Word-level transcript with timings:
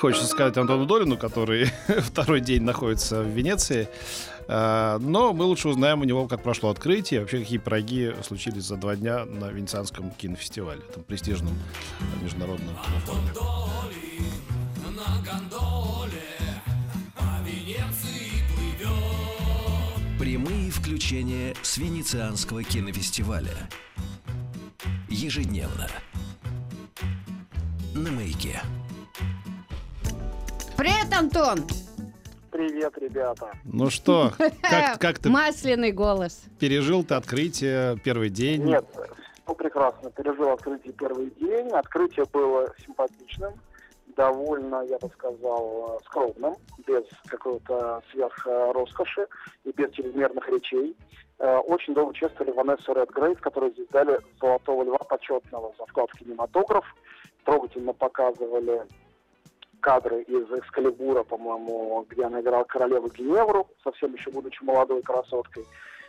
Хочется 0.00 0.28
сказать 0.28 0.56
Антону 0.56 0.86
Долину, 0.86 1.18
который 1.18 1.66
второй 1.88 2.40
день 2.40 2.62
находится 2.62 3.20
в 3.20 3.26
Венеции. 3.26 3.86
А, 4.48 4.98
Но 4.98 5.34
мы 5.34 5.44
лучше 5.44 5.68
узнаем 5.68 6.00
у 6.00 6.04
него, 6.04 6.26
как 6.26 6.42
прошло 6.42 6.70
открытие, 6.70 7.20
вообще 7.20 7.40
какие 7.40 7.58
пироги 7.58 8.14
случились 8.26 8.64
за 8.64 8.76
два 8.76 8.96
дня 8.96 9.26
на 9.26 9.50
Венецианском 9.50 10.10
кинофестивале, 10.12 10.80
там 10.94 11.04
престижном 11.04 11.52
международном 12.22 12.74
форуме. 13.04 13.28
Прямые 20.18 20.70
включения 20.70 21.54
с 21.60 21.76
Венецианского 21.76 22.64
кинофестиваля. 22.64 23.68
Ежедневно. 25.10 25.88
На 27.94 28.10
маяке. 28.10 28.62
Привет, 30.80 31.12
Антон! 31.14 31.58
Привет, 32.50 32.96
ребята. 32.96 33.52
Ну 33.64 33.90
что, 33.90 34.32
как, 34.62 34.98
как 34.98 35.18
ты 35.18 35.28
Масляный 35.28 35.92
голос. 35.92 36.42
пережил 36.58 37.04
ты 37.04 37.16
открытие, 37.16 37.98
первый 38.02 38.30
день? 38.30 38.64
Нет, 38.64 38.86
ну 39.46 39.54
прекрасно. 39.54 40.10
Пережил 40.10 40.48
открытие 40.48 40.94
первый 40.94 41.32
день. 41.38 41.68
Открытие 41.68 42.24
было 42.32 42.72
симпатичным, 42.82 43.52
довольно, 44.16 44.80
я 44.88 44.98
бы 44.98 45.10
сказал, 45.10 46.00
скромным, 46.06 46.54
без 46.86 47.04
какой-то 47.26 48.02
сверхроскоши 48.10 49.26
и 49.64 49.72
без 49.72 49.90
чрезмерных 49.90 50.48
речей. 50.48 50.96
Э, 51.40 51.58
Очень 51.58 51.92
долго 51.92 52.14
чествовали 52.14 52.56
Ванессу 52.56 52.94
Редгрейв, 52.94 53.38
которую 53.42 53.72
здесь 53.72 53.88
дали 53.88 54.18
Золотого 54.40 54.82
Льва 54.84 54.98
почетного 55.00 55.74
за 55.78 55.84
вклад 55.84 56.08
в 56.14 56.18
кинематограф. 56.18 56.86
Трогательно 57.44 57.92
показывали 57.92 58.86
кадры 59.80 60.22
из 60.22 60.50
«Экскалибура», 60.52 61.22
по-моему, 61.24 62.06
где 62.08 62.24
она 62.24 62.40
играла 62.40 62.64
королеву 62.64 63.08
Геневру, 63.08 63.66
совсем 63.82 64.14
еще 64.14 64.30
будучи 64.30 64.62
молодой 64.62 65.02
красоткой. 65.02 65.64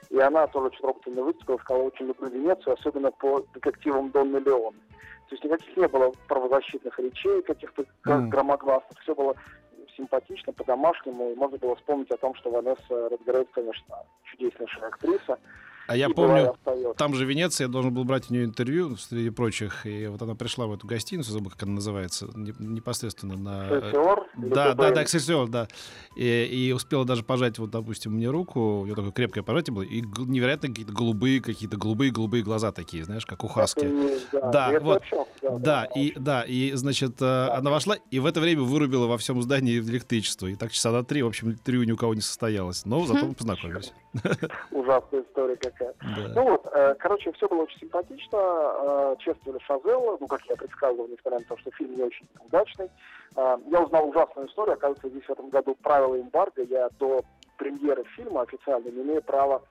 И 0.09 0.19
она 0.19 0.45
тоже 0.47 0.67
очень 0.67 0.81
трогательно 0.81 1.23
выступила, 1.23 1.57
сказала, 1.57 1.83
очень 1.83 2.07
люблю 2.07 2.29
Венецию, 2.29 2.73
особенно 2.73 3.11
по 3.11 3.43
детективам 3.53 4.11
Донны 4.11 4.37
Леон. 4.37 4.73
То 5.29 5.35
есть 5.35 5.43
никаких 5.45 5.77
не 5.77 5.87
было 5.87 6.11
правозащитных 6.27 6.99
речей, 6.99 7.41
каких-то 7.43 7.85
Мгм. 8.05 8.29
громогласных. 8.29 8.99
Все 9.01 9.15
было 9.15 9.35
симпатично, 9.95 10.51
по-домашнему. 10.51 11.31
И 11.31 11.35
можно 11.35 11.57
было 11.57 11.75
вспомнить 11.77 12.11
о 12.11 12.17
том, 12.17 12.35
что 12.35 12.51
Ванесса 12.51 13.07
Редгрейв, 13.07 13.49
конечно, 13.51 13.95
чудеснейшая 14.25 14.87
актриса. 14.89 15.39
А 15.87 15.97
я 15.97 16.07
И 16.07 16.13
помню, 16.13 16.55
там 16.97 17.15
же 17.15 17.25
Венеция, 17.25 17.65
я 17.65 17.71
должен 17.71 17.93
был 17.93 18.03
брать 18.03 18.29
у 18.29 18.33
нее 18.33 18.45
интервью 18.45 18.95
среди 18.97 19.29
прочих, 19.29 19.85
и 19.85 20.07
вот 20.07 20.21
она 20.21 20.35
пришла 20.35 20.67
в 20.67 20.73
эту 20.73 20.87
гостиницу, 20.87 21.31
забыл, 21.31 21.51
как 21.51 21.63
она 21.63 21.73
называется, 21.73 22.29
не- 22.35 22.53
непосредственно 22.59 23.35
на... 23.35 23.67
Эксельсиор 23.67 24.27
Да, 24.37 24.73
да, 24.73 24.91
да, 24.91 25.03
Эксельсиор, 25.03 25.47
да. 25.49 25.67
И, 26.15 26.43
и 26.43 26.71
успела 26.71 27.05
даже 27.05 27.23
пожать, 27.23 27.59
вот, 27.59 27.71
допустим, 27.71 28.13
мне 28.13 28.29
руку, 28.29 28.81
у 28.81 28.85
нее 28.85 28.95
такое 28.95 29.11
крепкое 29.11 29.43
пожатие 29.43 29.73
было, 29.73 29.83
и 29.83 30.01
невероятно 30.01 30.69
какие-то 30.69 30.93
голубые, 30.93 31.41
какие-то 31.41 31.77
голубые-голубые 31.77 32.43
глаза 32.43 32.71
такие, 32.71 33.03
знаешь, 33.03 33.25
как 33.25 33.43
у 33.43 33.47
Хаски. 33.47 33.87
Да, 34.31 34.51
Да, 34.71 34.79
вот. 34.79 35.03
да, 35.41 35.57
Да, 35.57 35.85
и 35.95 36.13
да, 36.17 36.43
и 36.43 36.71
значит, 36.73 37.21
э, 37.21 37.47
она 37.49 37.71
вошла 37.71 37.95
и 38.11 38.19
в 38.19 38.25
это 38.25 38.39
время 38.39 38.61
вырубила 38.61 39.07
во 39.07 39.17
всем 39.17 39.41
здании 39.41 39.79
электричество. 39.79 40.47
И 40.47 40.55
так 40.55 40.71
часа 40.71 40.91
на 40.91 41.03
три, 41.03 41.23
в 41.23 41.27
общем, 41.27 41.51
интервью 41.51 41.83
ни 41.83 41.91
у 41.91 41.97
кого 41.97 42.13
не 42.13 42.21
состоялось. 42.21 42.85
Но 42.85 43.05
зато 43.05 43.25
мы 43.25 43.33
познакомились. 43.33 43.91
Ужасная 44.71 45.21
история 45.21 45.55
какая. 45.55 45.93
Ну 46.35 46.43
вот, 46.43 46.67
э, 46.73 46.95
короче, 46.99 47.31
все 47.33 47.47
было 47.47 47.63
очень 47.63 47.79
симпатично. 47.79 48.37
Э, 48.37 49.15
чествовали 49.19 49.59
Шазелла, 49.63 50.17
ну, 50.19 50.27
как 50.27 50.41
я 50.49 50.55
предсказывал, 50.55 51.07
несмотря 51.07 51.39
на 51.39 51.45
то, 51.45 51.57
что 51.57 51.71
фильм 51.71 51.95
не 51.95 52.03
очень 52.03 52.27
удачный. 52.45 52.89
Э, 53.37 53.57
я 53.67 53.81
узнал 53.81 54.09
ужасную 54.09 54.47
историю. 54.47 54.73
Оказывается, 54.73 55.09
здесь 55.09 55.23
в 55.23 55.29
этом 55.29 55.49
году 55.49 55.75
правила 55.81 56.19
эмбарго. 56.19 56.63
Я 56.63 56.89
до 56.99 57.21
премьеры 57.57 58.03
фильма 58.15 58.41
официально 58.41 58.89
не 58.89 59.01
имею 59.01 59.21
права 59.21 59.61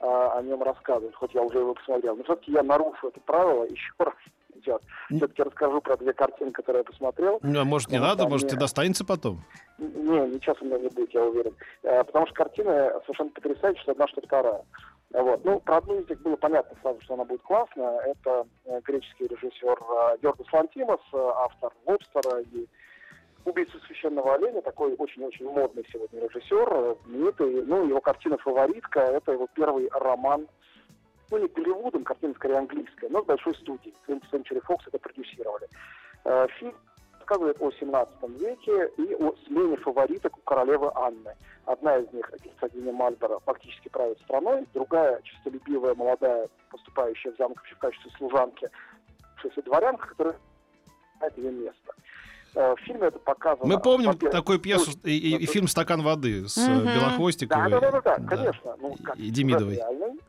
э, 0.00 0.04
о 0.04 0.42
нем 0.42 0.62
рассказывать, 0.62 1.14
хоть 1.14 1.34
я 1.34 1.42
уже 1.42 1.58
его 1.58 1.74
посмотрел. 1.74 2.16
Но 2.16 2.24
все-таки 2.24 2.52
я 2.52 2.62
нарушу 2.62 3.08
это 3.08 3.20
правило 3.20 3.64
еще 3.70 3.92
раз. 3.98 4.14
Сейчас. 4.56 4.80
Все-таки 5.08 5.42
расскажу 5.42 5.80
про 5.80 5.96
две 5.96 6.12
картины, 6.12 6.50
которые 6.52 6.80
я 6.80 6.84
посмотрел. 6.84 7.38
Ну, 7.42 7.60
а 7.60 7.64
может, 7.64 7.90
не 7.90 7.98
надо, 7.98 8.28
может, 8.28 8.48
тебе 8.48 8.60
достанется 8.60 9.04
потом. 9.04 9.42
Не, 9.78 10.34
ничего 10.34 10.56
у 10.60 10.64
меня 10.64 10.78
не 10.78 10.88
будет, 10.88 11.12
я 11.14 11.24
уверен. 11.24 11.54
Э, 11.82 12.02
Потому 12.04 12.26
что 12.26 12.34
картины 12.34 12.90
совершенно 13.02 13.30
потрясающие, 13.30 13.82
что 13.82 13.92
одна, 13.92 14.08
что 14.08 14.20
вторая. 14.22 14.62
Вот. 15.12 15.44
Ну, 15.44 15.60
про 15.60 15.78
одну 15.78 16.00
из 16.00 16.08
них 16.08 16.20
было 16.22 16.36
понятно 16.36 16.76
сразу, 16.82 17.00
что 17.02 17.14
она 17.14 17.24
будет 17.24 17.42
классная. 17.42 18.00
Это 18.00 18.46
э, 18.64 18.80
греческий 18.84 19.26
режиссер 19.26 19.78
э, 19.78 20.16
Йоргос 20.22 20.52
Лантимос, 20.52 21.00
э, 21.12 21.30
автор 21.36 21.72
«Лобстера» 21.86 22.40
и 22.40 22.66
«Убийца 23.44 23.78
священного 23.86 24.34
оленя», 24.34 24.60
такой 24.62 24.94
очень-очень 24.96 25.46
модный 25.46 25.86
сегодня 25.92 26.20
режиссер, 26.20 26.68
э, 26.70 26.94
знаменитый. 27.06 27.62
Ну, 27.64 27.86
его 27.86 28.00
картина 28.00 28.36
«Фаворитка»— 28.38 29.00
это 29.00 29.32
его 29.32 29.46
первый 29.54 29.88
роман 29.92 30.48
ну, 31.30 31.38
не 31.38 31.48
Голливудом, 31.48 32.04
картина 32.04 32.34
скорее 32.34 32.56
английская, 32.58 33.08
но 33.08 33.22
с 33.22 33.26
большой 33.26 33.54
студией. 33.56 33.94
20th 34.08 34.22
Century 34.32 34.62
Fox 34.66 34.78
это 34.86 34.98
продюсировали. 34.98 35.68
Э, 36.24 36.46
Фильм 36.58 36.74
рассказывает 37.18 37.56
о 37.60 37.70
17 37.72 38.14
веке 38.40 38.90
и 38.98 39.14
о 39.14 39.34
смене 39.46 39.76
фавориток 39.78 40.36
у 40.38 40.40
королевы 40.42 40.90
Анны. 40.94 41.34
Одна 41.64 41.96
из 41.98 42.12
них, 42.12 42.30
герцогиня 42.44 42.92
Мальборо, 42.92 43.40
фактически 43.44 43.88
правит 43.88 44.18
страной, 44.20 44.66
другая, 44.74 45.20
честолюбивая, 45.22 45.94
молодая, 45.96 46.48
поступающая 46.70 47.32
в 47.32 47.36
замок 47.36 47.60
в 47.64 47.78
качестве 47.78 48.10
служанки, 48.16 48.68
дворянка, 49.64 50.08
которая 50.08 50.36
занимает 51.20 51.38
ее 51.38 51.50
место. 51.52 51.92
Э, 52.54 52.74
В 52.74 52.80
фильме 52.80 53.08
это 53.08 53.18
показано... 53.18 53.66
Мы 53.74 53.80
помним 53.80 54.12
во-первых, 54.12 54.32
такую 54.32 54.58
пьесу 54.60 54.92
и, 55.04 55.10
и- 55.10 55.36
и 55.42 55.46
фильм 55.46 55.66
«Стакан 55.68 56.02
воды» 56.02 56.48
с 56.48 56.56
э. 56.56 56.66
Да, 56.84 56.94
Белохвостиковой. 56.94 57.70
да, 57.70 57.80
да, 57.80 57.90
да, 57.90 58.00
да, 58.00 58.16
Да. 58.18 58.28
конечно. 58.36 58.76
Ну, 58.80 58.96
как 59.02 59.16
И 59.16 59.30
Демидовой. 59.30 59.76
Реальный, 59.76 60.20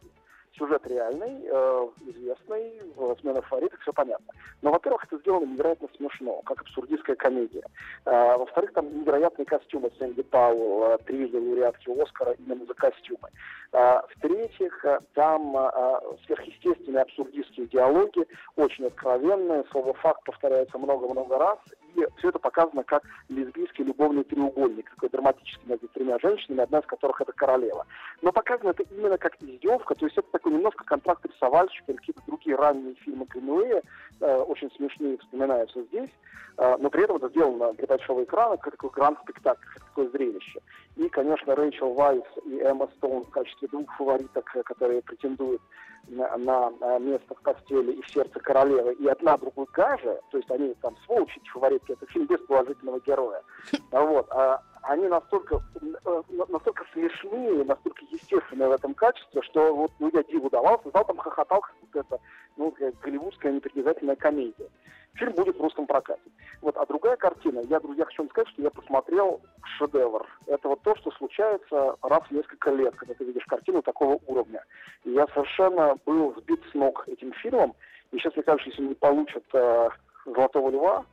сюжет 0.57 0.85
реальный, 0.87 1.45
э, 1.45 1.87
известный, 2.07 2.81
э, 2.95 3.15
смена 3.21 3.41
фавориток, 3.41 3.79
все 3.81 3.93
понятно. 3.93 4.33
Но, 4.61 4.71
во-первых, 4.71 5.03
это 5.05 5.17
сделано 5.19 5.45
невероятно 5.45 5.87
смешно, 5.97 6.41
как 6.43 6.61
абсурдистская 6.61 7.15
комедия. 7.15 7.63
Э, 8.05 8.37
во-вторых, 8.37 8.73
там 8.73 8.93
невероятные 8.99 9.45
костюмы 9.45 9.91
Сэнди 9.97 10.23
Пауэлл, 10.23 10.93
э, 10.93 10.97
трижды 11.05 11.39
лауреатки 11.39 11.89
Оскара 12.01 12.33
именно 12.33 12.65
за 12.65 12.73
костюмы. 12.73 13.29
Э, 13.73 14.01
в-третьих, 14.15 14.85
э, 14.85 14.99
там 15.13 15.55
э, 15.57 15.99
сверхъестественные 16.25 17.03
абсурдистские 17.03 17.67
диалоги, 17.67 18.25
очень 18.55 18.85
откровенные, 18.85 19.63
слово 19.71 19.93
«факт» 19.93 20.23
повторяется 20.25 20.77
много-много 20.77 21.37
раз, 21.37 21.59
и 21.97 22.07
все 22.17 22.29
это 22.29 22.39
показано 22.39 22.83
как 22.83 23.03
лесбийский 23.29 23.83
любовный 23.83 24.23
треугольник, 24.23 24.89
такой 24.91 25.09
драматический 25.09 25.67
между 25.67 25.87
тремя 25.87 26.19
женщинами, 26.19 26.61
одна 26.61 26.79
из 26.79 26.85
которых 26.85 27.19
это 27.21 27.31
королева. 27.33 27.85
Но 28.21 28.31
показано 28.31 28.69
это 28.69 28.83
именно 28.83 29.17
как 29.17 29.35
издевка, 29.41 29.95
то 29.95 30.05
есть 30.05 30.17
это 30.17 30.27
такой 30.31 30.53
немножко 30.53 30.83
контракт 30.83 31.25
рисовальщика 31.25 31.93
какие-то 31.93 32.21
другие 32.27 32.55
ранние 32.55 32.95
фильмы 32.95 33.25
Гринуэя, 33.25 33.81
э, 34.21 34.35
очень 34.37 34.71
смешные 34.71 35.17
вспоминаются 35.17 35.83
здесь, 35.85 36.11
э, 36.57 36.77
но 36.79 36.89
при 36.89 37.03
этом 37.03 37.17
это 37.17 37.29
сделано 37.29 37.73
для 37.73 37.87
большого 37.87 38.23
экрана, 38.23 38.57
как 38.57 38.73
такой 38.73 38.91
гранд-спектакль, 38.91 39.65
как 39.73 39.83
такое 39.85 40.09
зрелище. 40.09 40.59
И, 40.97 41.09
конечно, 41.09 41.55
Рэйчел 41.55 41.93
Вайс 41.93 42.23
и 42.45 42.59
Эмма 42.59 42.89
Стоун 42.97 43.25
в 43.25 43.29
качестве 43.29 43.67
двух 43.69 43.91
фавориток, 43.97 44.55
э, 44.55 44.63
которые 44.63 45.01
претендуют 45.01 45.61
на, 46.07 46.37
на, 46.37 46.71
э, 46.81 46.99
место 46.99 47.35
в 47.35 47.41
постели 47.41 47.93
и 47.93 48.01
в 48.01 48.09
сердце 48.09 48.39
королевы, 48.39 48.93
и 48.93 49.07
одна 49.07 49.37
другой 49.37 49.67
гаже, 49.73 50.19
то 50.31 50.37
есть 50.37 50.49
они 50.51 50.73
там 50.81 50.95
сволочи, 51.05 51.41
фаворитки, 51.51 51.91
это 51.91 52.05
фильм 52.07 52.25
без 52.27 52.39
положительного 52.41 52.99
героя. 52.99 53.41
А 53.91 54.01
Вот, 54.01 54.27
а 54.31 54.61
они 54.83 55.07
настолько, 55.07 55.61
э, 55.81 56.21
на- 56.29 56.45
настолько 56.47 56.85
смешные, 56.93 57.63
настолько 57.65 58.05
естественные 58.11 58.69
в 58.69 58.73
этом 58.73 58.93
качестве, 58.93 59.41
что 59.43 59.75
вот 59.75 59.91
ну, 59.99 60.09
я 60.13 60.23
диву 60.23 60.49
давался, 60.49 60.89
зал 60.93 61.05
там 61.05 61.17
хохотал, 61.17 61.61
как 61.61 61.75
будто 61.81 61.99
это 61.99 62.19
ну, 62.55 62.73
голливудская 63.01 63.51
непритязательная 63.51 64.15
комедия. 64.15 64.69
Фильм 65.15 65.33
будет 65.33 65.57
в 65.57 65.61
русском 65.61 65.87
прокате. 65.87 66.21
Вот, 66.61 66.77
а 66.77 66.85
другая 66.85 67.17
картина, 67.17 67.59
я, 67.61 67.79
друзья, 67.79 68.05
хочу 68.05 68.23
вам 68.23 68.29
сказать, 68.29 68.49
что 68.49 68.61
я 68.61 68.69
посмотрел 68.69 69.41
шедевр. 69.77 70.27
Это 70.45 70.69
вот 70.69 70.81
то, 70.83 70.95
что 70.95 71.11
случается 71.11 71.95
раз 72.01 72.23
в 72.29 72.31
несколько 72.31 72.71
лет, 72.71 72.95
когда 72.95 73.13
ты 73.15 73.25
видишь 73.25 73.45
картину 73.45 73.81
такого 73.81 74.19
уровня. 74.27 74.63
Я 75.07 75.25
совершенно 75.27 75.95
был 76.05 76.35
сбит 76.37 76.59
с 76.69 76.73
ног 76.73 77.07
этим 77.07 77.31
фильмом. 77.35 77.73
И 78.11 78.17
сейчас, 78.17 78.35
мне 78.35 78.43
кажется, 78.43 78.69
если 78.69 78.83
не 78.83 78.93
получат 78.93 79.43
э, 79.53 79.89
«Золотого 80.25 80.69
льва», 80.69 81.05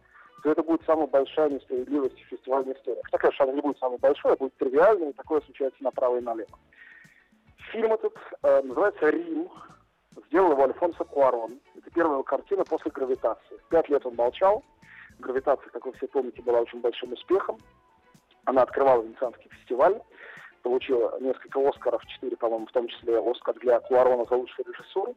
то 0.43 0.51
это 0.51 0.65
будет 0.65 0.83
самая 0.85 1.07
большая 1.07 1.49
несправедливость 1.49 2.21
в 2.21 2.27
фестивальной 2.27 2.75
истории. 2.75 3.01
Хотя, 3.05 3.19
конечно, 3.19 3.45
она 3.45 3.55
не 3.55 3.61
будет 3.61 3.79
самой 3.79 3.99
большой, 3.99 4.33
а 4.33 4.37
будет 4.37 4.57
тривиальной, 4.57 5.11
и 5.11 5.13
такое 5.13 5.41
случается 5.43 5.83
направо 5.85 6.19
и 6.19 6.23
налево. 6.23 6.59
Фильм 7.71 7.93
этот 7.93 8.15
э, 8.43 8.63
называется 8.63 9.11
«Рим». 9.11 9.49
Сделал 10.27 10.53
его 10.53 10.65
Альфонсо 10.65 11.05
Куарон. 11.05 11.61
Это 11.77 11.91
первая 11.91 12.15
его 12.15 12.25
картина 12.25 12.65
после 12.65 12.91
«Гравитации». 12.91 13.61
Пять 13.69 13.89
лет 13.89 14.05
он 14.05 14.17
молчал. 14.17 14.65
«Гравитация», 15.21 15.71
как 15.71 15.87
вы 15.87 15.93
все 15.93 16.09
помните, 16.09 16.43
была 16.43 16.61
очень 16.61 16.81
большим 16.81 17.13
успехом. 17.13 17.59
Она 18.45 18.63
открывала 18.63 19.03
Венецианский 19.03 19.49
фестиваль, 19.51 20.01
получила 20.65 21.17
несколько 21.21 21.61
Оскаров, 21.69 22.05
четыре, 22.07 22.37
по-моему, 22.37 22.67
в 22.67 22.73
том 22.73 22.89
числе 22.89 23.21
Оскар 23.21 23.55
для 23.61 23.79
Куарона 23.81 24.25
за 24.25 24.35
лучшую 24.35 24.67
режиссуру. 24.67 25.15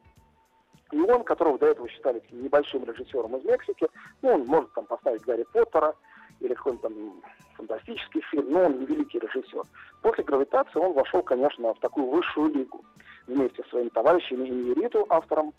И 0.91 0.99
он, 0.99 1.23
которого 1.23 1.57
до 1.57 1.67
этого 1.67 1.89
считали 1.89 2.21
небольшим 2.31 2.83
режиссером 2.83 3.35
из 3.37 3.45
Мексики, 3.45 3.87
ну, 4.21 4.33
он 4.33 4.45
может 4.45 4.71
там 4.73 4.85
поставить 4.85 5.23
Гарри 5.23 5.45
Поттера 5.53 5.95
или 6.41 6.53
какой-нибудь 6.53 6.81
там 6.81 7.21
фантастический 7.55 8.21
фильм, 8.29 8.51
но 8.51 8.65
он 8.65 8.79
не 8.79 8.85
великий 8.85 9.19
режиссер. 9.19 9.63
После 10.01 10.23
«Гравитации» 10.23 10.79
он 10.79 10.93
вошел, 10.93 11.23
конечно, 11.23 11.73
в 11.73 11.79
такую 11.79 12.07
высшую 12.07 12.53
лигу 12.53 12.83
вместе 13.25 13.63
с 13.63 13.69
своими 13.69 13.89
товарищами 13.89 14.47
и 14.47 14.73
Риту, 14.75 15.05
автором 15.09 15.53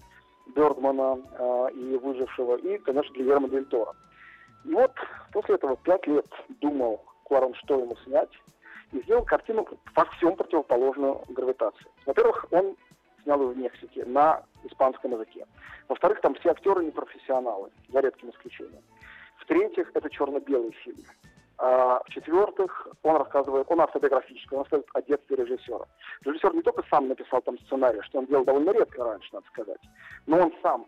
Бердмана 0.54 1.18
э, 1.38 1.68
и 1.74 1.96
«Выжившего», 1.96 2.56
и, 2.56 2.78
конечно, 2.78 3.12
Гильермо 3.14 3.48
Дель 3.48 3.66
Торо. 3.66 3.94
И 4.64 4.72
вот 4.72 4.92
после 5.32 5.56
этого 5.56 5.76
пять 5.78 6.06
лет 6.06 6.26
думал 6.60 7.02
Куарон, 7.24 7.54
что 7.54 7.80
ему 7.80 7.96
снять, 8.04 8.30
и 8.92 9.02
сделал 9.02 9.24
картину 9.24 9.66
во 9.94 10.04
всем 10.06 10.36
противоположную 10.36 11.22
гравитации. 11.28 11.86
Во-первых, 12.06 12.46
он 12.50 12.76
снял 13.22 13.40
ее 13.42 13.48
в 13.48 13.58
Мексике 13.58 14.04
на 14.04 14.42
испанском 14.64 15.12
языке. 15.12 15.46
Во-вторых, 15.88 16.20
там 16.20 16.34
все 16.36 16.50
актеры 16.50 16.84
не 16.84 16.90
профессионалы, 16.90 17.70
за 17.88 18.00
редким 18.00 18.30
исключением. 18.30 18.82
В-третьих, 19.38 19.90
это 19.94 20.10
черно-белый 20.10 20.72
фильм. 20.72 20.98
А, 21.58 22.00
в-четвертых, 22.04 22.88
он 23.02 23.16
рассказывает, 23.16 23.66
он 23.68 23.80
автобиографический, 23.80 24.56
он 24.56 24.62
рассказывает 24.62 24.88
о 24.94 25.02
детстве 25.02 25.36
режиссера. 25.36 25.86
Режиссер 26.24 26.54
не 26.54 26.62
только 26.62 26.84
сам 26.88 27.08
написал 27.08 27.42
там 27.42 27.58
сценарий, 27.60 28.00
что 28.02 28.20
он 28.20 28.26
делал 28.26 28.44
довольно 28.44 28.70
редко 28.70 29.02
раньше, 29.02 29.28
надо 29.32 29.46
сказать, 29.48 29.80
но 30.26 30.38
он 30.38 30.54
сам 30.62 30.86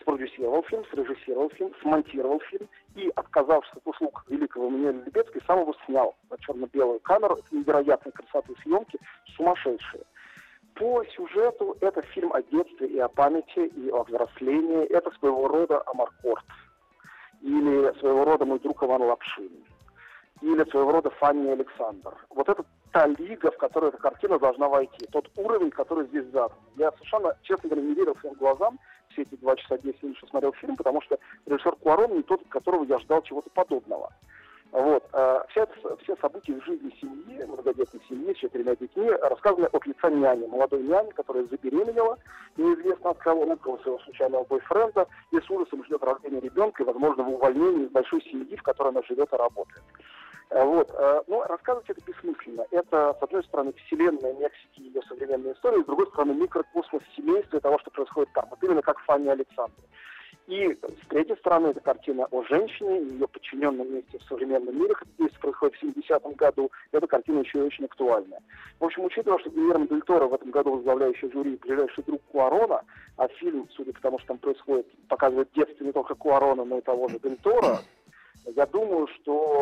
спродюсировал 0.00 0.62
фильм, 0.64 0.84
срежиссировал 0.90 1.50
фильм, 1.50 1.72
смонтировал 1.82 2.40
фильм 2.40 2.68
и, 2.94 3.10
отказавшись 3.14 3.74
от 3.74 3.86
услуг 3.86 4.24
великого 4.28 4.70
Мануэля 4.70 5.02
Лебецкой, 5.04 5.42
сам 5.46 5.60
его 5.60 5.74
снял 5.86 6.16
на 6.30 6.38
черно-белую 6.38 7.00
камеру. 7.00 7.36
Это 7.36 7.56
невероятной 7.56 8.12
красоты 8.12 8.54
съемки, 8.62 8.98
сумасшедшие. 9.36 10.04
По 10.74 11.04
сюжету 11.04 11.76
это 11.80 12.02
фильм 12.02 12.32
о 12.32 12.42
детстве 12.42 12.86
и 12.86 12.98
о 12.98 13.08
памяти, 13.08 13.66
и 13.66 13.90
о 13.90 14.02
взрослении. 14.04 14.86
Это 14.86 15.10
своего 15.18 15.48
рода 15.48 15.82
Амаркорт. 15.86 16.44
Или 17.42 17.98
своего 17.98 18.24
рода 18.24 18.44
мой 18.44 18.58
друг 18.60 18.82
Иван 18.82 19.02
Лапшин. 19.02 19.50
Или 20.40 20.64
своего 20.70 20.92
рода 20.92 21.10
Фанни 21.10 21.48
Александр. 21.48 22.14
Вот 22.30 22.48
это 22.48 22.64
та 22.92 23.06
лига, 23.06 23.50
в 23.50 23.56
которую 23.56 23.92
эта 23.92 23.98
картина 23.98 24.38
должна 24.38 24.68
войти. 24.68 25.06
Тот 25.12 25.30
уровень, 25.36 25.70
который 25.70 26.06
здесь 26.06 26.24
задан. 26.26 26.58
Я 26.76 26.90
совершенно, 26.92 27.36
честно 27.42 27.68
говоря, 27.68 27.86
не 27.86 27.94
верил 27.94 28.16
своим 28.16 28.34
глазам 28.34 28.78
все 29.10 29.22
эти 29.22 29.34
два 29.36 29.56
часа 29.56 29.78
10 29.78 30.02
минут, 30.02 30.18
что 30.18 30.26
смотрел 30.28 30.52
фильм, 30.54 30.76
потому 30.76 31.00
что 31.02 31.18
режиссер 31.46 31.76
Куарон 31.76 32.16
не 32.16 32.22
тот, 32.22 32.42
которого 32.48 32.84
я 32.84 32.98
ждал 32.98 33.22
чего-то 33.22 33.50
подобного. 33.50 34.12
Вот. 34.72 35.04
А 35.12 35.44
вся, 35.48 35.66
все 36.02 36.16
события 36.20 36.54
в 36.54 36.64
жизни 36.64 36.94
семьи, 37.00 37.44
многодетной 37.44 38.00
семьи 38.08 38.32
с 38.32 38.38
четырьмя 38.38 38.76
детьми, 38.76 39.10
рассказаны 39.10 39.66
от 39.66 39.84
лица 39.84 40.08
няни, 40.10 40.46
молодой 40.46 40.82
няни, 40.84 41.10
которая 41.10 41.44
забеременела, 41.46 42.18
неизвестно 42.56 43.10
от 43.10 43.18
кого, 43.18 43.56
кого 43.56 43.78
своего 43.78 43.98
случайного 44.00 44.44
бойфренда, 44.44 45.08
и 45.32 45.40
с 45.40 45.50
ужасом 45.50 45.84
ждет 45.84 46.04
рождения 46.04 46.40
ребенка 46.40 46.82
и, 46.84 46.86
возможно, 46.86 47.28
увольнения 47.28 47.86
из 47.86 47.90
большой 47.90 48.22
семьи, 48.22 48.54
в 48.54 48.62
которой 48.62 48.90
она 48.90 49.02
живет 49.02 49.32
и 49.32 49.36
работает. 49.36 49.82
А, 50.50 50.64
вот. 50.64 50.90
А, 50.94 51.22
но 51.26 51.44
рассказывать 51.44 51.88
это 51.90 52.00
бессмысленно. 52.04 52.66
Это, 52.70 53.16
с 53.18 53.22
одной 53.22 53.44
стороны, 53.44 53.72
вселенная 53.72 54.34
Мексики 54.34 54.80
и 54.80 54.84
ее 54.84 55.02
современная 55.08 55.54
история, 55.54 55.82
с 55.82 55.86
другой 55.86 56.06
стороны, 56.08 56.34
микрокосмос 56.34 57.02
семейства 57.16 57.56
и 57.56 57.60
того, 57.60 57.78
что 57.78 57.90
происходит 57.90 58.32
там. 58.32 58.46
Вот 58.50 58.62
именно 58.62 58.82
как 58.82 58.98
Фанни 59.00 59.28
Александр. 59.28 59.74
И 60.46 60.66
с 60.72 61.08
третьей 61.08 61.36
стороны, 61.36 61.68
это 61.68 61.80
картина 61.80 62.26
о 62.32 62.42
женщине 62.42 63.02
и 63.02 63.12
ее 63.12 63.28
подчиненном 63.28 63.94
месте 63.94 64.18
в 64.18 64.24
современном 64.24 64.76
мире, 64.76 64.94
как 64.94 65.06
здесь 65.16 65.30
происходит 65.40 65.76
в 65.76 65.84
70-м 65.84 66.32
году. 66.32 66.72
Эта 66.90 67.06
картина 67.06 67.38
еще 67.40 67.58
и 67.58 67.62
очень 67.62 67.84
актуальная. 67.84 68.40
В 68.80 68.84
общем, 68.84 69.04
учитывая, 69.04 69.38
что 69.38 69.50
Гильермо 69.50 69.86
Дель 69.86 70.02
Торо 70.02 70.26
в 70.26 70.34
этом 70.34 70.50
году 70.50 70.72
возглавляющий 70.72 71.30
жюри 71.30 71.56
ближайший 71.56 72.02
друг 72.02 72.20
Куарона, 72.32 72.82
а 73.16 73.28
фильм, 73.28 73.68
судя 73.70 73.92
по 73.92 74.00
тому, 74.00 74.18
что 74.18 74.28
там 74.28 74.38
происходит, 74.38 74.86
показывает 75.06 75.52
детство 75.54 75.84
не 75.84 75.92
только 75.92 76.16
Куарона, 76.16 76.64
но 76.64 76.78
и 76.78 76.82
того 76.82 77.06
же 77.06 77.20
Дель 77.20 77.36
Торо, 77.36 77.78
я 78.46 78.66
думаю, 78.66 79.06
что 79.06 79.32
э, 79.32 79.59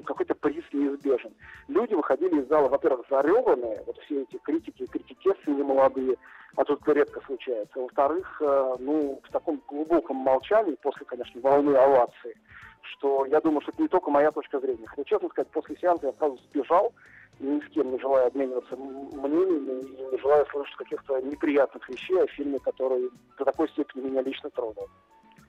ну, 0.00 0.02
какой-то 0.02 0.34
приз 0.34 0.64
неизбежен. 0.72 1.32
Люди 1.68 1.94
выходили 1.94 2.40
из 2.40 2.48
зала, 2.48 2.68
во-первых, 2.68 3.06
зареванные, 3.10 3.82
вот 3.86 3.98
все 3.98 4.22
эти 4.22 4.38
критики 4.38 4.82
и 4.82 4.86
критикесы 4.86 5.50
молодые, 5.50 6.16
а 6.56 6.64
тут 6.64 6.80
это 6.82 6.92
редко 6.92 7.20
случается. 7.26 7.78
Во-вторых, 7.78 8.40
э, 8.40 8.76
ну, 8.78 9.20
в 9.22 9.30
таком 9.30 9.62
глубоком 9.68 10.16
молчании, 10.16 10.76
после, 10.82 11.04
конечно, 11.06 11.40
волны 11.40 11.76
овации, 11.76 12.34
что 12.82 13.26
я 13.26 13.40
думаю, 13.40 13.60
что 13.60 13.72
это 13.72 13.82
не 13.82 13.88
только 13.88 14.10
моя 14.10 14.30
точка 14.30 14.58
зрения. 14.58 14.86
Хотя, 14.86 15.04
честно 15.04 15.28
сказать, 15.28 15.50
после 15.50 15.76
сеанса 15.76 16.06
я 16.06 16.12
сразу 16.14 16.38
сбежал, 16.50 16.92
ни 17.38 17.60
с 17.60 17.68
кем 17.70 17.92
не 17.92 17.98
желая 17.98 18.26
обмениваться 18.26 18.76
мнениями 18.76 19.82
и 19.82 20.12
не 20.12 20.18
желая 20.18 20.44
слышать 20.46 20.76
каких-то 20.76 21.20
неприятных 21.20 21.88
вещей 21.88 22.22
о 22.22 22.26
фильме, 22.26 22.58
который 22.58 23.10
до 23.38 23.44
такой 23.44 23.68
степени 23.68 24.08
меня 24.08 24.22
лично 24.22 24.50
тронул. 24.50 24.88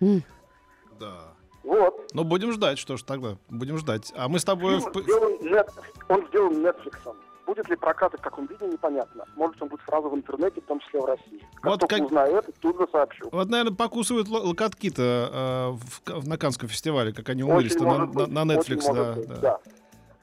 Mm. 0.01 0.21
Да. 0.99 1.33
Вот. 1.63 2.11
Ну, 2.13 2.23
будем 2.23 2.51
ждать, 2.51 2.79
что 2.79 2.97
ж 2.97 3.03
тогда. 3.03 3.37
Будем 3.49 3.77
ждать. 3.77 4.11
А 4.15 4.27
мы 4.27 4.39
с 4.39 4.43
тобой... 4.43 4.79
Фильм 4.79 4.91
в... 4.91 5.01
сделан 5.03 5.37
нет... 5.41 5.69
Он 6.09 6.27
сделан 6.27 6.53
Netflix. 6.65 7.15
Будет 7.45 7.67
ли 7.69 7.75
прокат 7.75 8.13
и 8.13 8.17
в 8.17 8.21
каком 8.21 8.45
виде, 8.45 8.65
непонятно. 8.65 9.25
Может, 9.35 9.61
он 9.61 9.67
будет 9.67 9.81
сразу 9.85 10.09
в 10.09 10.15
интернете, 10.15 10.61
в 10.61 10.65
том 10.65 10.79
числе 10.79 11.01
в 11.01 11.05
России. 11.05 11.45
Как 11.55 11.65
вот 11.65 11.79
только 11.81 11.97
как... 11.97 12.05
узнаю 12.05 12.37
это, 12.37 12.51
тут 12.61 12.77
же 12.77 12.87
сообщу. 12.91 13.29
Вот, 13.31 13.49
наверное, 13.49 13.75
покусывают 13.75 14.29
локотки-то 14.29 15.77
э, 16.07 16.11
в, 16.13 16.27
на 16.27 16.37
Канском 16.37 16.69
фестивале, 16.69 17.11
как 17.11 17.27
они 17.29 17.43
умылись 17.43 17.75
на, 17.75 18.05
на, 18.05 18.27
на 18.27 18.53
Netflix. 18.53 18.93
Да, 18.93 19.15
да. 19.15 19.35
да. 19.41 19.59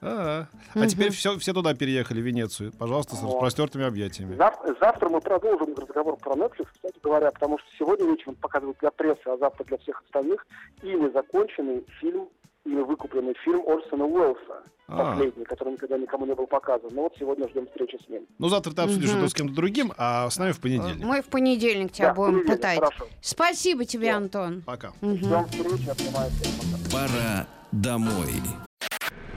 А, 0.00 0.46
-а. 0.74 0.82
а 0.82 0.86
теперь 0.86 1.10
все, 1.10 1.38
все 1.38 1.52
туда 1.52 1.74
переехали, 1.74 2.20
в 2.20 2.24
Венецию. 2.24 2.72
Пожалуйста, 2.72 3.16
с 3.16 3.22
распростертыми 3.22 3.84
объятиями. 3.84 4.36
Завтра, 4.36 4.76
завтра 4.80 5.08
мы 5.08 5.20
продолжим 5.20 5.74
разговор 5.74 6.16
про 6.16 6.34
Netflix, 6.34 6.66
кстати 6.72 6.98
говоря, 7.02 7.30
потому 7.30 7.58
что 7.58 7.68
сегодня 7.78 8.06
вечером 8.10 8.36
показывают 8.36 8.78
для 8.78 8.90
прессы, 8.90 9.26
а 9.26 9.36
завтра 9.38 9.64
для 9.64 9.78
всех 9.78 10.02
остальных, 10.04 10.46
ими 10.82 11.10
законченный 11.12 11.84
фильм, 12.00 12.28
ими 12.64 12.82
выкупленный 12.82 13.34
фильм 13.44 13.60
Орсона 13.66 14.04
Уэллса. 14.04 14.62
А. 14.90 15.12
Последний, 15.12 15.44
который 15.44 15.74
никогда 15.74 15.98
никому 15.98 16.24
не 16.24 16.34
был 16.34 16.46
показан. 16.46 16.88
Но 16.92 17.02
вот 17.02 17.14
сегодня 17.18 17.46
ждем 17.48 17.66
встречи 17.66 17.98
с 18.02 18.08
ним. 18.08 18.26
Ну, 18.38 18.48
завтра 18.48 18.72
ты 18.72 18.82
обсудишь 18.82 19.10
угу. 19.10 19.18
это 19.18 19.28
с 19.28 19.34
кем-то 19.34 19.54
другим, 19.54 19.92
а 19.98 20.30
с 20.30 20.38
нами 20.38 20.52
в 20.52 20.60
понедельник. 20.60 21.04
Мы 21.04 21.20
в 21.20 21.26
понедельник 21.26 21.92
тебя 21.92 22.08
да, 22.08 22.14
будем 22.14 22.46
пытать. 22.46 22.78
Хорошо. 22.78 23.06
Спасибо 23.20 23.84
тебе, 23.84 24.12
да. 24.12 24.16
Антон. 24.16 24.62
Пока. 24.64 24.92
Угу. 25.02 25.16
Ждем 25.16 25.44
встречи, 25.44 26.90
Пора 26.90 27.46
домой. 27.70 28.32